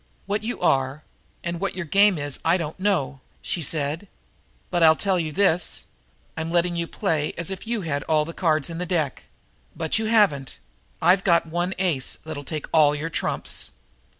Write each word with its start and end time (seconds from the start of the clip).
"What 0.25 0.41
you 0.41 0.59
are, 0.61 1.03
and 1.43 1.59
what 1.59 1.75
your 1.75 1.85
game 1.85 2.17
is 2.17 2.39
I 2.43 2.57
don't 2.57 2.79
know," 2.79 3.19
she 3.43 3.61
said. 3.61 4.07
"But 4.71 4.81
I'll 4.81 4.95
tell 4.95 5.19
you 5.19 5.31
this: 5.31 5.85
I'm 6.35 6.49
letting 6.49 6.75
you 6.75 6.87
play 6.87 7.33
as 7.37 7.51
if 7.51 7.67
you 7.67 7.81
had 7.81 8.01
all 8.05 8.25
the 8.25 8.33
cards 8.33 8.67
in 8.71 8.79
the 8.79 8.87
deck. 8.87 9.25
But 9.75 9.99
you 9.99 10.05
haven't. 10.05 10.57
I've 11.03 11.23
got 11.23 11.45
one 11.45 11.75
ace 11.77 12.15
that'll 12.15 12.43
take 12.43 12.65
all 12.73 12.95
your 12.95 13.11
trumps. 13.11 13.69